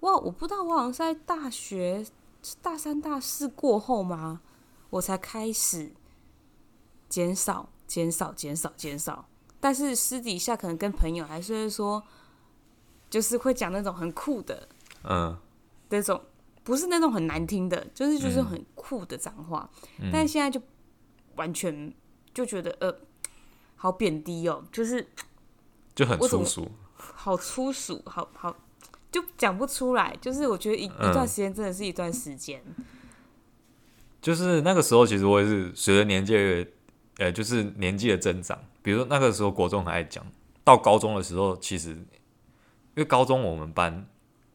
[0.00, 2.04] 哇，我不知道，我好像是在大学
[2.60, 4.42] 大三大四过后吗？
[4.90, 5.92] 我才开始
[7.08, 9.26] 减少减少减少减少。
[9.58, 12.02] 但是私底下可能跟朋友还是会说。
[13.10, 14.68] 就是会讲那种很酷的，
[15.04, 15.34] 嗯，
[15.88, 16.20] 那种
[16.62, 19.66] 不是那种很难听的，就是就是很酷的脏话。
[19.98, 20.60] 嗯、但是现在就
[21.36, 21.90] 完全
[22.34, 22.94] 就觉得呃，
[23.78, 25.08] 好贬低哦，就是
[25.94, 28.54] 就很粗俗， 好粗俗，好好
[29.10, 30.14] 就讲不出来。
[30.20, 32.62] 就是我觉得一、嗯、一段时间真的是一段时间。
[34.20, 36.36] 就是那个时候，其实我也是随着年纪，
[37.16, 38.62] 呃，就是年纪的增长。
[38.82, 40.22] 比如说那个时候国中很爱讲，
[40.62, 41.96] 到高中的时候，其实。
[42.96, 44.08] 因为高中我们班，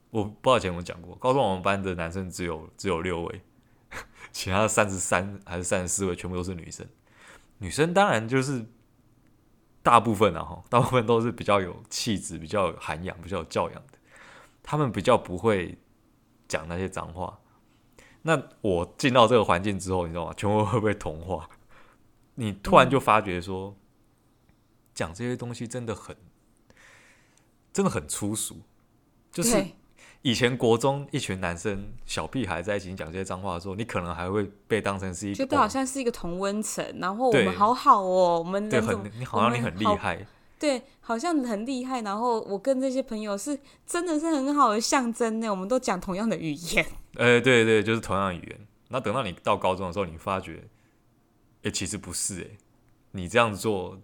[0.09, 3.41] 我不知道以前有没有讲过，高中我们班的男生只有只有六位，
[4.33, 6.85] 其他的三十三还是三十四位全部都是女生。
[7.59, 8.65] 女生当然就是
[9.83, 13.99] 大部分啊，哈， 大部分都是比较有气质、比较有涵养、比较有教养的，
[14.63, 15.77] 他们比较不会
[16.47, 17.39] 讲那些脏话。
[18.23, 20.33] 那我进到这个环境之后，你知道吗？
[20.35, 21.47] 全部会被同化。
[22.35, 23.75] 你突然就发觉说，
[24.95, 26.15] 讲、这些东西真的很。
[27.73, 28.61] 真的很粗俗，
[29.31, 29.65] 就是
[30.23, 40.25] 以前国中一群男生小屁孩在一起讲这些脏话的时候，你可能还会被当成是一个，觉得好像是一个同温层，然后我们好好哦，我们对很你好像你很厉害，
[40.57, 48.67] 对，好像很厉害，然后我跟这些朋友是真的是很好的象征呢，我们都讲同样的语言，呃， 对对，就是同样的语言。
[48.87, 50.63] 那等到你到高中的时候，你发觉，
[51.63, 52.47] 哎，其实不是哎，
[53.11, 53.99] 你这样做。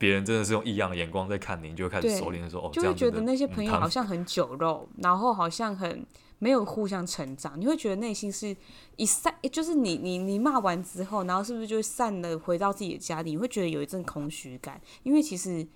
[0.00, 6.06] 别人真的是用异样的眼光在看你，你就会开始熟练的说：“哦，就会觉得那些朋友好像很酒肉，嗯、然后好像很
[6.38, 7.60] 没有互相成长。
[7.60, 8.56] 你会觉得内心是
[8.96, 13.32] 一散，就是你你你骂完之后，然后是不是就散了，回到自己的家里？
[13.32, 15.68] 你会觉得有一阵空虚感，因为其实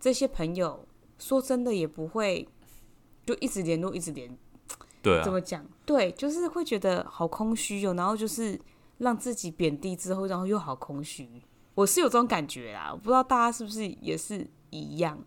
[0.00, 2.48] 这些朋友说真的也不会
[3.26, 4.34] 就一直联络，一直联，
[5.02, 5.62] 对、啊，怎么讲？
[5.84, 8.58] 对，就是会觉得好空虚哦，然后就是
[8.96, 11.28] 让自己贬低之后，然后又好空虚。”
[11.76, 15.22] 我是有这种感觉啦，我不知道大家是不是也是一样。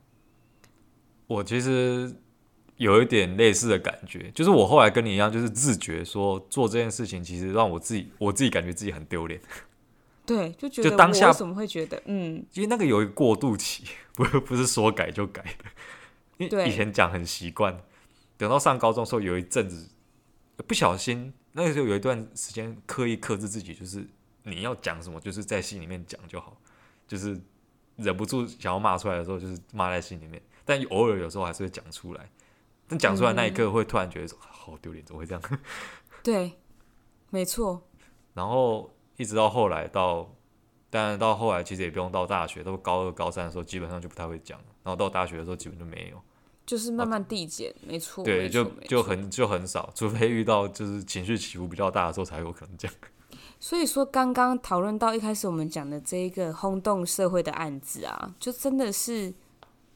[1.28, 2.12] 我其实
[2.78, 9.40] 有一点类似的感觉，就是我后来跟你一样，就是自觉说做这件事情，其实让我自己，我自己感觉自己很丢脸。
[10.26, 13.84] 对，就觉得就当下怎么会觉得，嗯，因为那个有一个过渡期，
[14.14, 15.66] 不不是说改就改的。
[16.38, 17.80] 因为以前讲很习惯，
[18.38, 19.88] 等到上高中的时候，有一阵子
[20.66, 24.08] 不小心，那个时候有一段时间刻意克制自己，就是。
[24.50, 26.56] 你要讲什么，就是在心里面讲就好，
[27.08, 27.40] 就是
[27.96, 30.42] 忍不住想要骂出来的时候，就是骂在心里面。
[30.66, 32.30] 但偶尔有时候还是会讲出来，
[32.88, 35.60] 但讲出来那一刻会突然觉得说好丢脸，怎么会这样？
[36.24, 36.54] 对，
[37.30, 37.82] 没错。
[38.34, 40.30] 然后一直到后来到，
[40.90, 46.22] 当然到后来其实也不用到大学，都高二高三的时候基本上就不太会讲，然后到大学的时候基本就没有，
[46.66, 48.24] 就是慢慢递减，没错。
[48.24, 52.92] 对，就就很就很少，除非遇到就是情绪起伏比较大的时候才有可能讲。
[53.62, 59.34] 所以说，刚刚讨论到一开始我们讲的这一个轰动社会的案子啊，就真的是，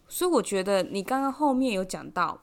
[0.09, 2.41] 所以我觉得你刚刚后面有讲到，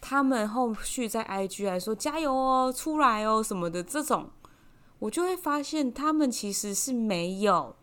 [0.00, 4.30] 他们后续在 IG 来说加油哦，出来哦什么的这种，
[4.98, 7.76] 我就会发现他们其实是没有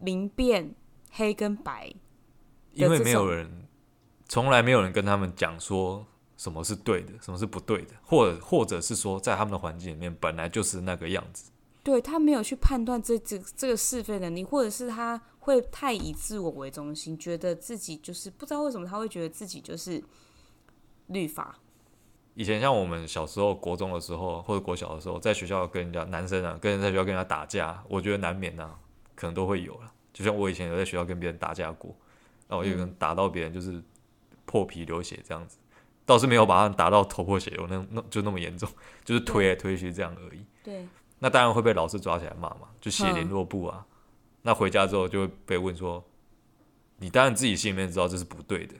[0.00, 0.74] 明辨
[1.12, 1.94] 黑跟白，
[2.72, 3.68] 因为没有人，
[4.28, 6.04] 从来没有人跟他们讲说
[6.36, 11.51] 什么是对的，什么是不对的，或或者是说在他们的环境里面本来就是那个样子。
[11.82, 20.02] 对，他没有去判断这这这个是非能力，或者是他会太以自我为中心，觉得自己就是不知道为什么他会觉得自己就是
[21.08, 21.58] 律法。
[22.34, 28.78] 以前像我们小时候国中的时候，或者国小的时候，在学校跟人家男生啊，跟人在学校跟人家打架，我觉得难免啊，
[29.16, 29.92] 可能都会有了。
[30.12, 31.94] 就像我以前有在学校跟别人打架过，
[32.46, 33.82] 然后有人打到别人就是
[34.44, 35.58] 破皮流血这样子，
[36.06, 38.68] 倒是没有把他打到头破血流，那那就那么严重，
[39.04, 40.46] 就是推来推去这样而已。
[40.62, 40.86] 对。
[41.22, 43.86] 那当然会被老师抓起来骂嘛，就写联络簿啊。
[44.42, 46.04] 那回家之后就会被问说，
[46.98, 48.74] 你当然自己心里面知道这是不对的，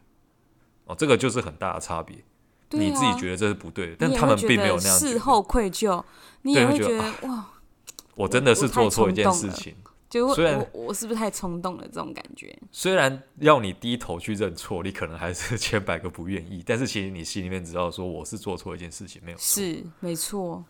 [0.87, 2.16] 哦，这个就是很大的差别。
[2.70, 4.98] 你自己觉得这是不对的，但他们并没有那样。
[4.98, 6.02] 事后愧疚，
[6.40, 7.46] 你也会觉得哇，
[8.16, 9.76] 我真的是做错一件事情。
[10.11, 11.85] 就虽然我我是不是太冲动了？
[11.85, 12.59] 这种感觉。
[12.72, 19.44] 虽然要你低头去认错，你可能还是 千百个不愿意，但是其实你心里面知道说我是做错一件事情，没有错。
[19.44, 20.64] 是没错。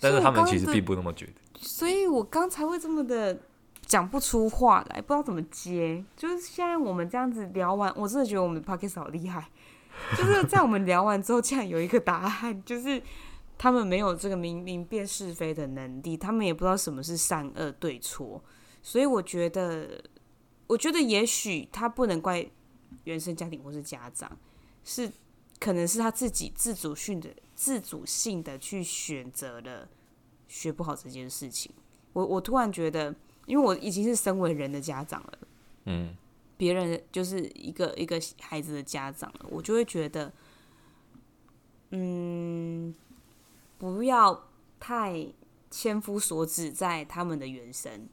[0.00, 1.32] 但是他们其实并不那么觉得。
[1.58, 3.38] 所以我刚才会这么的
[3.84, 6.04] 讲不出话来，不知道怎么接。
[6.16, 9.48] 就是现在我们这样子聊完，我真的觉得我们 Podcast 好厉害。
[10.14, 13.02] 就是在我们聊完之后，竟然有一个答案，就是
[13.56, 18.44] 他们没有这个明明辨是非的能力，他们也不知道什么是善恶对错，
[18.82, 19.98] 所以我觉得，
[20.66, 22.46] 我觉得也许他不能怪
[23.04, 24.30] 原生家庭或是家长，
[24.84, 25.10] 是
[25.58, 29.88] 可能是他自己自主性的自主性的去选择了
[30.46, 31.72] 学不好这件事情。
[32.12, 33.12] 我我突然觉得，
[33.46, 35.38] 因为我已经是身为人的家长了，
[35.86, 36.14] 嗯。
[36.58, 40.32] 别人就是一个一个孩子的家长了，我就会觉得，
[41.90, 42.94] 嗯，
[43.76, 44.48] 不要
[44.80, 45.26] 太
[45.70, 48.08] 千夫所指在他们的原生，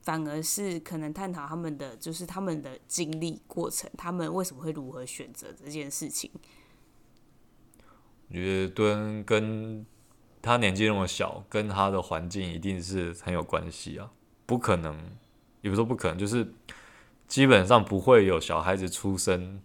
[0.00, 6.30] 反而是可能探讨他们的就是他们的经历过程，他们为什么会如何选择这件事情。
[8.32, 9.86] 我觉得跟跟
[10.40, 14.10] 他年纪那么小，跟他的环境一定是很有关系啊，
[14.46, 14.96] 不可能，
[15.60, 16.52] 也不是说不可能，就是。
[17.28, 19.58] 基本上不会有小孩子出生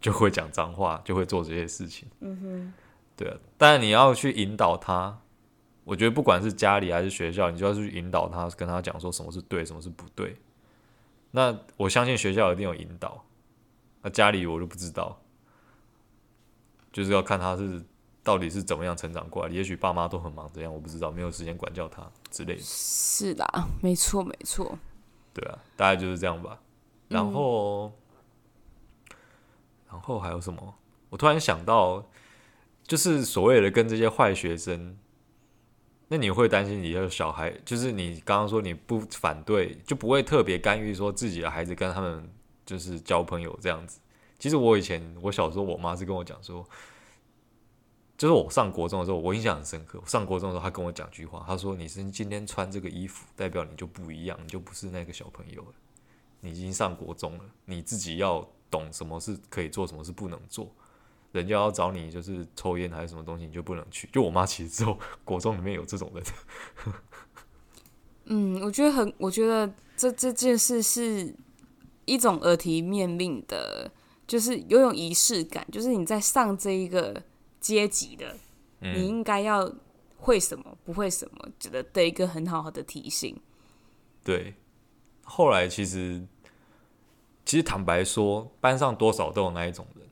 [0.00, 2.08] 就会讲脏话，就会做这些事情。
[2.18, 2.72] 嗯哼，
[3.16, 3.36] 对啊。
[3.56, 5.20] 但你要去引导他，
[5.84, 10.36] 我觉得不管是家里还是学校，你就要去引导他，跟他讲说什么是对，什么是不对。
[11.30, 13.24] 那我相信学校一定有引导，
[14.02, 15.16] 那家里我就不知道，
[16.98, 17.80] 就是要看他是
[18.24, 19.52] 到底是怎么样成长过来。
[19.54, 22.60] 也许爸妈都很忙，这样我不知道，没有时间管教他之类的。
[22.60, 23.46] 是的，
[23.80, 24.76] 没错，没错。
[25.32, 26.58] 对啊，大概就是这样吧。
[27.06, 29.16] 然后，嗯、
[29.92, 30.74] 然后还有什么？
[31.10, 32.04] 我突然想到，
[32.82, 34.98] 就是所谓的跟这些坏学生，
[36.08, 37.56] 那你会担心你的小孩？
[37.64, 42.28] 就是你刚刚说你不反对，就不会特别干预，说自己的孩子跟他们
[42.66, 44.00] 就是交朋友这样子。
[44.36, 46.68] 其实我以前我小时候，我妈是跟我讲说。
[48.18, 50.02] 就是我上国中的时候，我印象很深刻。
[50.04, 55.68] 上国中的时候，他跟我讲句话，他说：“你是今天穿这个衣服，代表你就不一样，你就不是那个小朋友了。
[56.40, 60.68] 你已经上国中了，你自己要懂什么是可以做，什么是不能做。
[61.30, 66.24] 人家要找你就是抽烟还是什么东西，你就不能去。”就我妈其实之后，国中里面有这种人。
[68.24, 71.32] 嗯，我觉得很，我觉得这这件事是
[72.04, 73.88] 一种耳提面命的，
[74.26, 77.22] 就是有种仪式感，就是你在上这一个。
[77.60, 78.36] 阶级的，
[78.80, 79.72] 你应该要
[80.16, 83.40] 会什么，嗯、不会什么，觉得的一个很好的提醒。
[84.24, 84.54] 对，
[85.24, 86.26] 后来其实，
[87.44, 90.06] 其实坦白说，班上多少都有那一种人。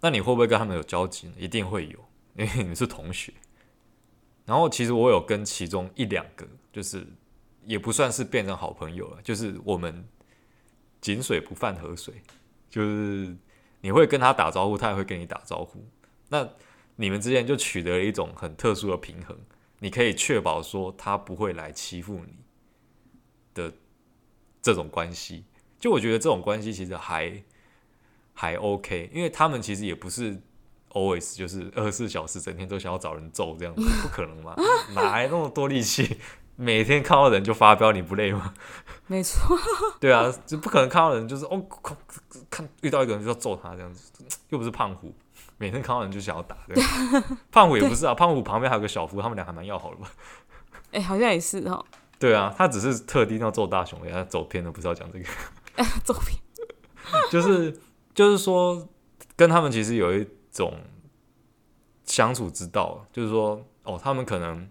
[0.00, 1.34] 那你会不会跟他们有交集呢？
[1.38, 1.98] 一定会有，
[2.36, 3.32] 因为你们是同学。
[4.44, 7.06] 然后其实我有跟其中一两个，就是
[7.64, 10.04] 也不算是变成好朋友了，就是我们
[11.00, 12.20] 井水不犯河水，
[12.68, 13.36] 就是
[13.80, 15.86] 你会跟他打招呼，他也会跟你打招呼。
[16.28, 16.48] 那
[17.02, 19.36] 你们之间就取得了一种很特殊的平衡，
[19.80, 22.36] 你可以确保说他不会来欺负你
[23.54, 23.72] 的
[24.62, 25.44] 这种关系。
[25.80, 27.42] 就我觉得这种关系其实还
[28.32, 30.40] 还 OK，因为他们其实也不是
[30.90, 34.54] always 就是二十四小时整天都想要找人揍这样子，不可能嘛，
[34.94, 36.18] 哪来那么多力气？
[36.54, 38.54] 每天看到人就发飙，你不累吗？
[39.08, 39.58] 没错，
[39.98, 41.66] 对啊，就不可能看到人就是哦，
[42.48, 44.12] 看遇到一个人就要揍他这样子，
[44.50, 45.12] 又不是胖虎。
[45.62, 46.74] 每天看到人就想要打，对，
[47.52, 50.10] 胖虎也不是啊，胖虎旁边还有个小夫，他们俩还蛮要好的吧？
[50.90, 51.84] 哎、欸，好像也是哦。
[52.18, 55.24] 对啊，他只是特地要揍大雄，他走偏了，不是要讲这个。
[55.76, 56.36] 哎， 走偏，
[57.30, 57.80] 就是
[58.12, 58.88] 就是说，
[59.36, 60.74] 跟他们其实有一种
[62.06, 64.68] 相处之道，就是说，哦，他们可能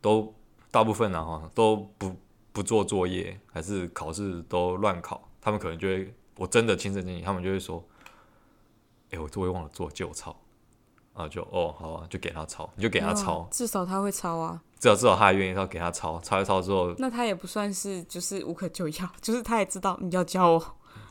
[0.00, 0.34] 都
[0.72, 2.16] 大部分啊哈都不
[2.52, 7.84] 不做作业，还是考试都乱考，他们可能就会，我真的亲身经历，他们就会说。
[9.12, 10.34] 哎、欸，我作业忘了做，借我抄
[11.12, 11.28] 啊！
[11.28, 14.60] 就哦，好啊，就给他抄，你就给他抄，至少他会抄啊。
[14.80, 20.58] 至少至少他还愿意要给他抄，抄一抄之后，那他也不算是就是无可救药，就是他也知道你要教我。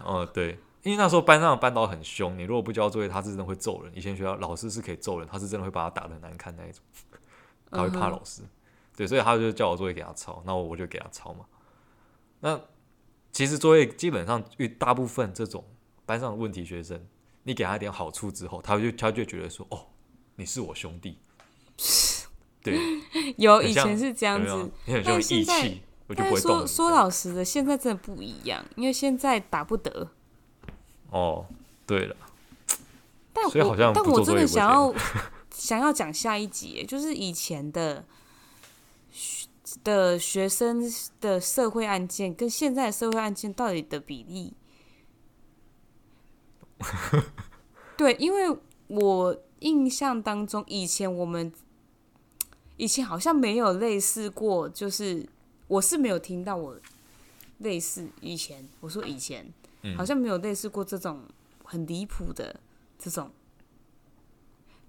[0.03, 3.91] 哦、嗯，对，因为那时候班上的班导很凶，你如果不交作业，他是真的会揍人。
[3.95, 6.83] 以前学校老师是可以揍人，他是真的会把他打的很难看那一种，
[7.69, 8.41] 他会怕老师。
[8.41, 8.49] 嗯、
[8.97, 11.45] 对，所以他就叫我作业给他抄，那我就给他抄嘛。
[12.39, 12.59] 那
[13.31, 15.63] 其实作业基本上遇大部分这种
[16.05, 16.99] 班上的问题学生，
[17.43, 19.87] 你给他一点好处之后，他就他就觉得说，哦，
[20.35, 21.17] 你是我兄弟。
[22.63, 22.77] 对，
[23.37, 24.71] 有以前是这样子，
[25.03, 25.73] 但现在，
[26.15, 30.11] 但是说说老实的，现在真的不一样，因为现在打不得。
[31.09, 31.43] 哦，
[31.87, 32.15] 对了，
[33.33, 34.93] 但我但我真的想要
[35.49, 38.05] 想要讲下一集，就是以前的
[39.83, 40.83] 的学生
[41.19, 44.53] 的社会案件跟现在的社会案件到底的比例。
[47.97, 51.51] 对，因为我印象当中，以前我们。
[52.77, 55.23] 以前好像没有类似过，就是
[55.67, 56.75] 我是没有听到我
[57.59, 59.53] 类似以前，我说以前
[59.95, 61.21] 好像没有类似过这种
[61.63, 62.59] 很离谱的
[62.97, 63.29] 这种，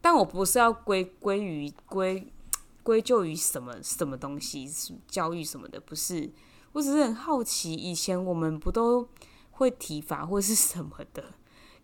[0.00, 2.32] 但我不是要归归于归
[2.82, 4.66] 归咎于什么什么东西，
[5.06, 6.30] 教育什么的，不是，
[6.72, 9.06] 我只是很好奇，以前我们不都
[9.50, 11.34] 会体罚或是什么的，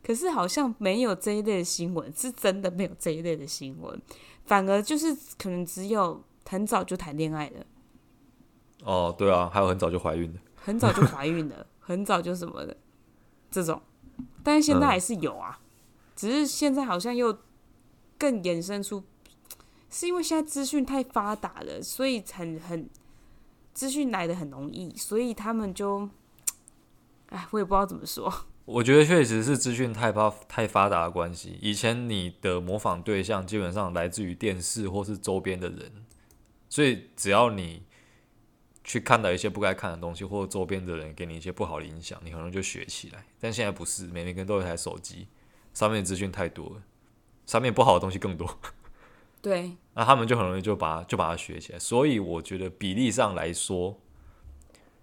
[0.02, 4.00] 可是好像没有这一类的新闻，是真的没有这一类的新闻。
[4.44, 7.66] 反而就是可能只有很早就谈恋爱的，
[8.82, 12.74] 哦，对啊，还有很早就怀孕的，很早就怀孕了， 很早就什么的
[13.50, 13.82] 这种，
[14.42, 15.68] 但是现在还是有啊，嗯、
[16.16, 17.36] 只是现在好像又
[18.16, 19.04] 更衍生出，
[19.90, 22.88] 是因为现在资讯太发达了，所以很很
[23.74, 26.08] 资讯来的很容易，所以他们就，
[27.28, 28.32] 哎，我也不知道怎么说。
[28.70, 31.58] 我觉得确实是资讯太发太发达的关系。
[31.62, 36.04] 以前你的模仿对象基本上来自于电视或是周边的人，
[36.68, 37.82] 所以只要你
[38.84, 43.24] 去看到一些不该看的东西，或者周边的人给你一些不好的影响，你可能就学起来。
[43.40, 45.28] 但现在不是，每每个人都有一台手机，
[45.72, 46.82] 上面资讯太多了，
[47.46, 48.58] 上面不好的东西更多。
[49.40, 51.78] 对， 那他们就很容易就把就把它学起来。
[51.78, 53.98] 所以我觉得比例上来说，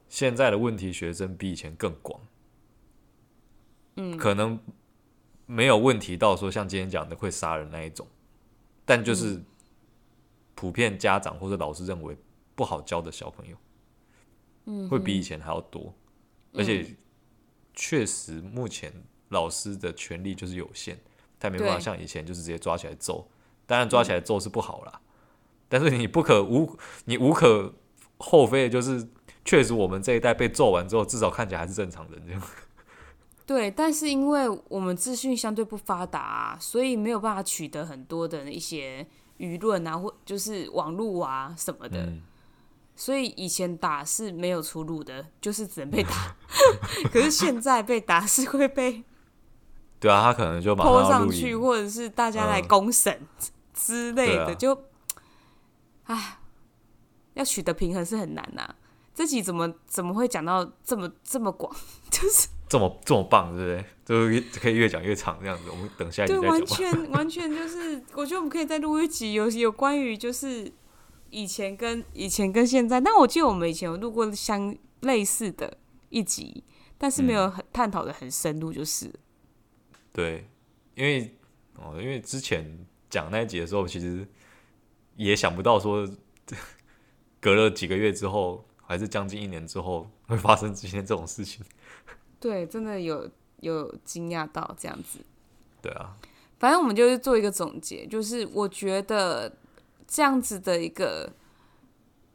[0.08, 2.22] 现在的问题学生比以前更广。
[3.96, 4.60] 嗯，可能
[5.46, 8.08] 没有问题到说像今天讲的会杀人那一种，
[8.84, 9.42] 但就是
[10.54, 12.18] 普遍家长或者老师认为
[12.56, 13.58] 不好教的小朋友，
[14.66, 15.94] 嗯，会比以前还要多，
[16.54, 16.96] 而且
[17.74, 18.92] 确实目前
[19.30, 20.98] 老师的权力就是有限，
[21.40, 23.30] 他没办法像以前就是直接抓起来揍，
[23.66, 25.02] 当然抓起来揍是不好啦，
[25.70, 27.74] 但是你不可无你无可
[28.18, 29.08] 厚非的就是
[29.44, 32.42] 确实我们这一代被揍完之后，至少看起来还是正常人这样。
[33.46, 39.06] 对，但是因为我们资讯相对不发达啊，所以没有办法取得很多的一些
[39.38, 42.24] 舆论啊，或就是网络啊什么的，嗯、
[42.96, 46.36] 所以以前打是没有出路的，就是只能被打。
[47.14, 49.04] 可是现在被打是会被，
[50.02, 53.28] 对啊，他可能就把 PO 上去，或者是大家来公审
[53.76, 54.84] 之类的，嗯、就，
[56.06, 56.40] 唉，
[57.36, 58.76] 要取得平衡是很难呐、啊。
[59.14, 61.72] 这集怎么怎么会讲到这么这么广？
[62.10, 62.48] 就是。
[62.68, 64.42] 这么这么棒，对不对？
[64.42, 65.70] 就可以越讲越长这样子。
[65.70, 66.42] 我们等下一集再讲。
[66.42, 70.72] 对，完全 完全就是，我觉得我们可以再录一集，有有关于就是
[71.30, 73.00] 以前跟以前跟现在。
[73.02, 75.78] 但我记得我们以前有录过相类似的
[76.10, 76.64] 一集，
[76.98, 79.14] 但是没有很探讨的很深入，就是、嗯。
[80.12, 80.50] 对，
[80.96, 81.36] 因为
[81.76, 84.28] 哦，因为之前讲那一集的时候，其实
[85.16, 86.08] 也想不到说，
[87.40, 91.66] 隔了几个月之后，还是将近一年之后，会发生今天这种事情。
[92.40, 93.30] 对，真的有
[93.62, 95.20] 有惊讶到这样子。
[95.82, 96.16] 对啊，
[96.60, 99.52] 反正我们就是做一个总结，就是我觉得
[100.08, 101.32] 这样子的一个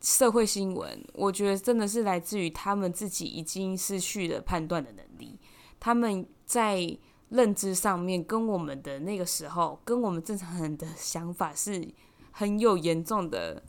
[0.01, 5.39] 社会新闻，我觉得真的是来自于他们自己已经失去了判断的能力，
[5.79, 6.97] 他们在
[7.29, 11.87] 认知上面跟我们的那个时候，跟我们正常人的想法是
[12.33, 13.63] 很有严重的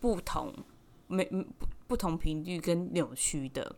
[0.00, 0.52] 不同，
[1.06, 1.44] 没不
[1.86, 3.76] 不同频率跟扭曲的。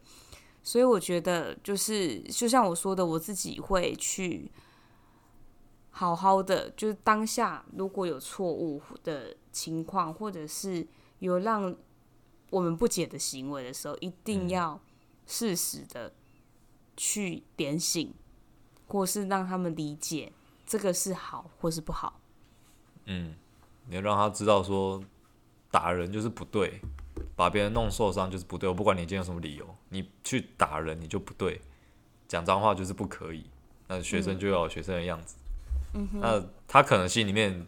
[0.63, 4.51] 所以我觉得，就是就像我说的，我自己会去
[5.91, 10.87] 好好的，就是当下如果有错误的情况，或者是
[11.19, 11.75] 有让
[12.51, 14.81] 我们不解的行为的时候，一定要
[15.27, 16.13] 适时的
[16.97, 18.13] 去点醒，
[18.87, 20.33] 或是让他们理解
[20.67, 22.21] 这个是好或是不好。
[23.07, 23.35] 嗯，
[23.89, 25.03] 你要让他知道说
[25.71, 26.81] 打人就是不对。
[27.41, 31.59] 把别人弄受伤就是不对，我不管你今天有什么理由，你去打人你就不对，
[32.29, 33.47] 讲脏话就是不可以。
[33.89, 35.37] 那学生就要有学生的样子，
[35.95, 37.67] 嗯、那他可能心里面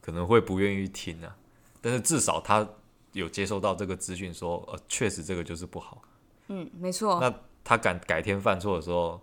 [0.00, 1.36] 可能会不愿意听啊，
[1.82, 2.66] 但是至少他
[3.12, 6.00] 有接收到这个资讯，说呃，确实这个就是不好。
[6.46, 7.20] 嗯，没错。
[7.20, 7.30] 那
[7.62, 9.20] 他敢改天犯错的时候，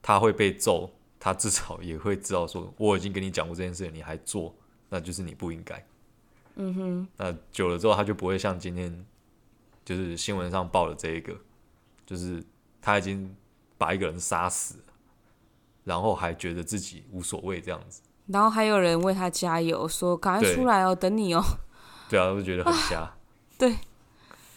[0.00, 0.90] 他会被揍，
[1.20, 4.54] 他至少也会知道说，我已经跟你讲过这件事，你还做，
[4.88, 5.86] 那就是你不应该。
[6.58, 7.08] 嗯哼。
[7.16, 9.04] 那久了之后，他就不会像今天
[9.84, 11.34] 就是新闻上报的这一个，
[12.04, 12.44] 就是
[12.82, 13.34] 他已经
[13.78, 14.76] 把一个人杀死，
[15.84, 18.02] 然后还觉得自己无所谓这样子。
[18.26, 21.42] 然后还有人为他加油，说赶快出来哦，等你哦。
[22.10, 23.00] 对啊，我就觉得很瞎。
[23.00, 23.16] 啊、
[23.56, 23.76] 对，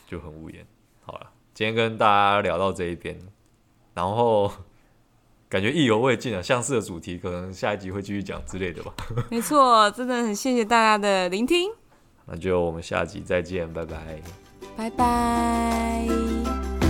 [0.07, 0.67] 就很无言。
[1.05, 3.17] 好了，今天跟大家聊到这一边，
[3.93, 4.51] 然后
[5.47, 8.93] 感觉意犹未尽啊，相似的主题可能下一集会继续讲之类的吧。
[9.31, 11.71] 没错，真的很谢谢大家的聆听。
[12.31, 13.97] 那就我们下集再见，拜拜。
[14.77, 16.80] 拜拜。